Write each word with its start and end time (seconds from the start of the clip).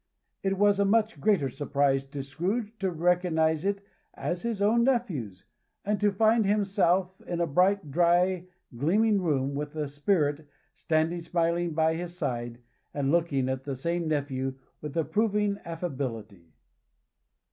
It 0.41 0.57
was 0.57 0.79
a 0.79 0.83
much 0.83 1.21
greater 1.21 1.47
surprise 1.47 2.03
to 2.05 2.23
Scrooge 2.23 2.71
to 2.79 2.89
recognize 2.89 3.65
it 3.65 3.85
as 4.15 4.41
his 4.41 4.59
own 4.59 4.83
nephew's, 4.83 5.45
and 5.85 6.01
to 6.01 6.11
find 6.11 6.43
himself 6.43 7.21
in 7.27 7.39
a 7.39 7.45
bright, 7.45 7.91
dry, 7.91 8.47
gleaming 8.75 9.21
room, 9.21 9.53
with 9.53 9.73
the 9.73 9.87
Spirit 9.87 10.47
standing 10.73 11.21
smiling 11.21 11.75
by 11.75 11.93
his 11.93 12.15
side, 12.17 12.57
and 12.95 13.11
looking 13.11 13.47
at 13.47 13.63
that 13.65 13.75
same 13.75 14.07
nephew 14.07 14.55
with 14.81 14.97
approving 14.97 15.59
affability! 15.65 16.51